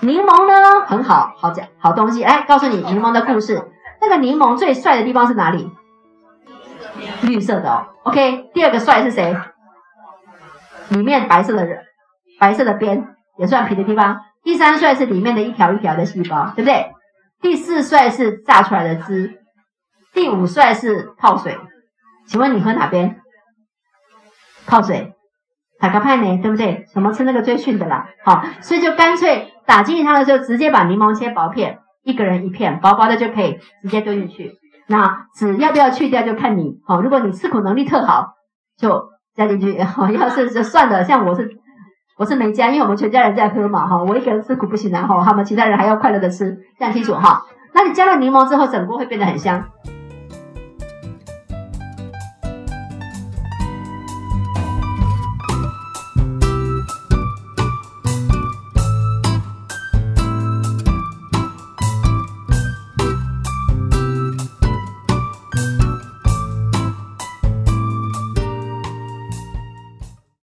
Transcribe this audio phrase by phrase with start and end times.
[0.00, 2.22] 柠檬呢很好，好讲好东西。
[2.22, 3.70] 来告诉你柠檬的故事。
[4.00, 5.70] 那个柠檬最帅的地方是哪里？
[7.22, 7.86] 绿色的哦。
[8.04, 9.36] OK，第二个帅是谁？
[10.88, 11.84] 里面白色的人，
[12.38, 14.20] 白色的边也算皮的地方。
[14.42, 16.92] 第三帅是里面的一条一条的细胞，对不对？
[17.42, 19.38] 第四帅是榨出来的汁。
[20.14, 21.58] 第五帅是泡水。
[22.26, 23.20] 请问你喝哪边？
[24.66, 25.12] 泡水。
[25.80, 26.84] 打个派呢，对不对？
[26.92, 28.06] 怎么吃那个最逊的啦？
[28.22, 34.52] 好，所以就干脆打鸡汤的时候，直接把柠檬切薄片，一个人一片，薄薄的就可以直接丢进去。
[34.86, 36.80] 那籽要不要去掉就看你。
[36.84, 38.34] 好，如果你吃苦能力特好，
[38.76, 39.80] 就加进去。
[39.82, 41.02] 好，要是就算了。
[41.02, 41.50] 像我是
[42.18, 43.86] 我是没加，因为我们全家人在喝嘛。
[43.86, 47.42] 哈，我一个人吃苦不行，然后他们其他人还要快乐的吃，这样清楚哈。
[47.72, 49.64] 那你加了柠檬之后，整锅会变得很香。